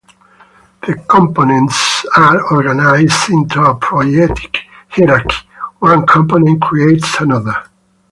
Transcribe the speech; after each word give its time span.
The 0.87 0.95
components 1.07 2.05
are 2.17 2.41
organized 2.51 3.29
into 3.29 3.61
a 3.61 3.75
poietic 3.75 4.55
hierarchy: 4.89 5.47
one 5.77 6.07
component 6.07 6.59
creates 6.59 7.19
another. 7.19 7.63